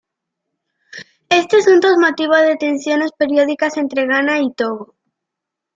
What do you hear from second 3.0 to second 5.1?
periódicas entre Ghana y Togo.